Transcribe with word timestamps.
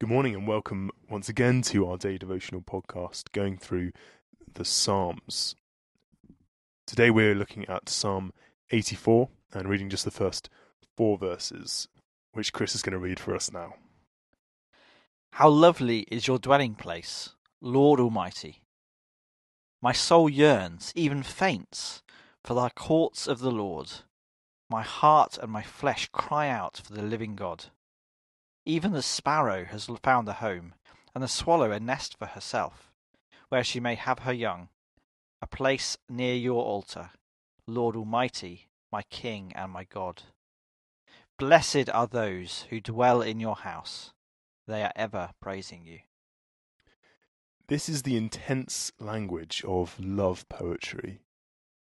Good 0.00 0.08
morning 0.08 0.34
and 0.34 0.48
welcome 0.48 0.90
once 1.08 1.28
again 1.28 1.62
to 1.62 1.88
our 1.88 1.96
day 1.96 2.18
devotional 2.18 2.60
podcast 2.60 3.30
going 3.30 3.56
through 3.56 3.92
the 4.52 4.64
Psalms. 4.64 5.54
Today 6.84 7.12
we're 7.12 7.36
looking 7.36 7.64
at 7.68 7.88
Psalm 7.88 8.32
84 8.72 9.28
and 9.52 9.68
reading 9.68 9.88
just 9.88 10.04
the 10.04 10.10
first 10.10 10.50
four 10.96 11.16
verses, 11.16 11.86
which 12.32 12.52
Chris 12.52 12.74
is 12.74 12.82
going 12.82 12.94
to 12.94 12.98
read 12.98 13.20
for 13.20 13.36
us 13.36 13.52
now. 13.52 13.74
How 15.34 15.48
lovely 15.48 16.00
is 16.10 16.26
your 16.26 16.40
dwelling 16.40 16.74
place, 16.74 17.30
Lord 17.60 18.00
Almighty! 18.00 18.62
My 19.80 19.92
soul 19.92 20.28
yearns, 20.28 20.92
even 20.96 21.22
faints, 21.22 22.02
for 22.42 22.54
thy 22.54 22.70
courts 22.70 23.28
of 23.28 23.38
the 23.38 23.52
Lord. 23.52 23.92
My 24.68 24.82
heart 24.82 25.38
and 25.40 25.52
my 25.52 25.62
flesh 25.62 26.08
cry 26.12 26.48
out 26.48 26.82
for 26.84 26.92
the 26.92 27.02
living 27.02 27.36
God. 27.36 27.66
Even 28.66 28.92
the 28.92 29.02
sparrow 29.02 29.64
has 29.64 29.90
found 30.02 30.28
a 30.28 30.34
home, 30.34 30.74
and 31.14 31.22
the 31.22 31.28
swallow 31.28 31.70
a 31.70 31.78
nest 31.78 32.16
for 32.18 32.26
herself, 32.26 32.90
where 33.50 33.62
she 33.62 33.78
may 33.78 33.94
have 33.94 34.20
her 34.20 34.32
young, 34.32 34.68
a 35.42 35.46
place 35.46 35.98
near 36.08 36.34
your 36.34 36.64
altar, 36.64 37.10
Lord 37.66 37.94
Almighty, 37.94 38.68
my 38.90 39.02
King 39.02 39.52
and 39.54 39.70
my 39.70 39.84
God. 39.84 40.22
Blessed 41.38 41.90
are 41.90 42.06
those 42.06 42.66
who 42.70 42.80
dwell 42.80 43.20
in 43.20 43.38
your 43.38 43.56
house, 43.56 44.12
they 44.66 44.82
are 44.82 44.92
ever 44.96 45.30
praising 45.40 45.84
you. 45.84 45.98
This 47.68 47.88
is 47.88 48.02
the 48.02 48.16
intense 48.16 48.92
language 48.98 49.62
of 49.66 49.98
love 49.98 50.48
poetry. 50.48 51.20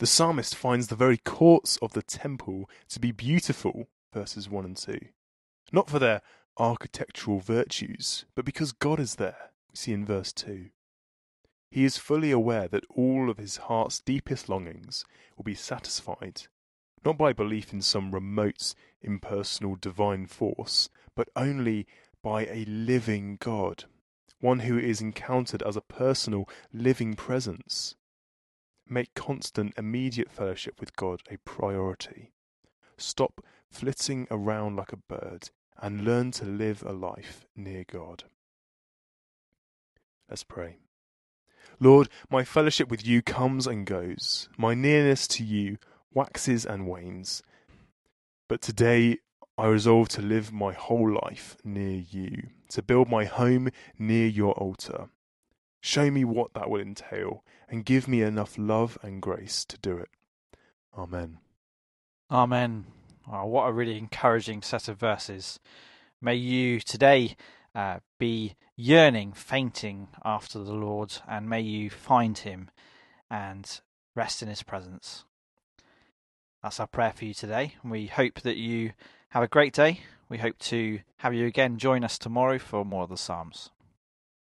The 0.00 0.06
psalmist 0.06 0.56
finds 0.56 0.88
the 0.88 0.96
very 0.96 1.18
courts 1.18 1.76
of 1.82 1.92
the 1.92 2.02
temple 2.02 2.68
to 2.88 2.98
be 2.98 3.12
beautiful, 3.12 3.88
verses 4.12 4.48
1 4.48 4.64
and 4.64 4.76
2, 4.76 4.98
not 5.72 5.88
for 5.88 5.98
their 5.98 6.22
architectural 6.56 7.40
virtues, 7.40 8.24
but 8.34 8.44
because 8.44 8.72
God 8.72 9.00
is 9.00 9.16
there, 9.16 9.50
we 9.70 9.76
see 9.76 9.92
in 9.92 10.04
verse 10.04 10.32
2. 10.32 10.70
He 11.70 11.84
is 11.84 11.98
fully 11.98 12.30
aware 12.30 12.68
that 12.68 12.84
all 12.88 13.28
of 13.28 13.38
his 13.38 13.56
heart's 13.56 14.00
deepest 14.00 14.48
longings 14.48 15.04
will 15.36 15.44
be 15.44 15.54
satisfied, 15.54 16.42
not 17.04 17.18
by 17.18 17.32
belief 17.32 17.72
in 17.72 17.82
some 17.82 18.12
remote, 18.12 18.74
impersonal 19.02 19.76
divine 19.76 20.26
force, 20.26 20.88
but 21.16 21.28
only 21.34 21.86
by 22.22 22.46
a 22.46 22.64
living 22.66 23.36
God, 23.40 23.84
one 24.40 24.60
who 24.60 24.78
is 24.78 25.00
encountered 25.00 25.62
as 25.62 25.76
a 25.76 25.80
personal, 25.80 26.48
living 26.72 27.14
presence. 27.14 27.96
Make 28.88 29.14
constant, 29.14 29.74
immediate 29.76 30.30
fellowship 30.30 30.78
with 30.78 30.94
God 30.94 31.22
a 31.30 31.38
priority. 31.38 32.32
Stop 32.96 33.44
flitting 33.70 34.28
around 34.30 34.76
like 34.76 34.92
a 34.92 34.96
bird 34.96 35.50
and 35.84 36.02
learn 36.02 36.30
to 36.30 36.46
live 36.46 36.82
a 36.82 36.92
life 36.92 37.44
near 37.54 37.84
God. 37.84 38.24
Let's 40.30 40.42
pray. 40.42 40.78
Lord, 41.78 42.08
my 42.30 42.42
fellowship 42.42 42.88
with 42.88 43.06
you 43.06 43.20
comes 43.20 43.66
and 43.66 43.84
goes. 43.84 44.48
My 44.56 44.72
nearness 44.72 45.28
to 45.28 45.44
you 45.44 45.76
waxes 46.10 46.64
and 46.64 46.88
wanes. 46.88 47.42
But 48.48 48.62
today 48.62 49.18
I 49.58 49.66
resolve 49.66 50.08
to 50.10 50.22
live 50.22 50.54
my 50.54 50.72
whole 50.72 51.18
life 51.22 51.58
near 51.62 52.02
you, 52.10 52.44
to 52.70 52.80
build 52.80 53.10
my 53.10 53.26
home 53.26 53.68
near 53.98 54.26
your 54.26 54.54
altar. 54.54 55.10
Show 55.82 56.10
me 56.10 56.24
what 56.24 56.54
that 56.54 56.70
will 56.70 56.80
entail 56.80 57.44
and 57.68 57.84
give 57.84 58.08
me 58.08 58.22
enough 58.22 58.56
love 58.56 58.96
and 59.02 59.20
grace 59.20 59.66
to 59.66 59.76
do 59.76 59.98
it. 59.98 60.08
Amen. 60.96 61.40
Amen. 62.30 62.86
Oh, 63.30 63.46
what 63.46 63.68
a 63.68 63.72
really 63.72 63.96
encouraging 63.96 64.60
set 64.60 64.86
of 64.86 64.98
verses. 64.98 65.58
May 66.20 66.34
you 66.34 66.78
today 66.80 67.36
uh, 67.74 68.00
be 68.18 68.54
yearning, 68.76 69.32
fainting 69.32 70.08
after 70.22 70.58
the 70.58 70.74
Lord, 70.74 71.14
and 71.26 71.48
may 71.48 71.62
you 71.62 71.88
find 71.88 72.36
him 72.36 72.70
and 73.30 73.80
rest 74.14 74.42
in 74.42 74.48
his 74.48 74.62
presence. 74.62 75.24
That's 76.62 76.78
our 76.80 76.86
prayer 76.86 77.14
for 77.16 77.24
you 77.24 77.32
today. 77.32 77.76
We 77.82 78.08
hope 78.08 78.42
that 78.42 78.58
you 78.58 78.92
have 79.30 79.42
a 79.42 79.48
great 79.48 79.72
day. 79.72 80.00
We 80.28 80.38
hope 80.38 80.58
to 80.58 81.00
have 81.18 81.32
you 81.32 81.46
again 81.46 81.78
join 81.78 82.04
us 82.04 82.18
tomorrow 82.18 82.58
for 82.58 82.84
more 82.84 83.04
of 83.04 83.10
the 83.10 83.16
Psalms. 83.16 83.70